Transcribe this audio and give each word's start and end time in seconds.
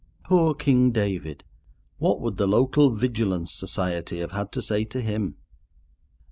Poor 0.25 0.55
King 0.55 0.89
David! 0.89 1.43
What 1.99 2.19
would 2.21 2.37
the 2.37 2.47
local 2.47 2.89
Vigilance 2.89 3.53
Society 3.53 4.17
have 4.21 4.31
had 4.31 4.51
to 4.53 4.61
say 4.63 4.83
to 4.83 4.99
him? 4.99 5.35